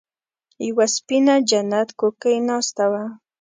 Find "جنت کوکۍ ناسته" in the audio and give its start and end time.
1.49-2.85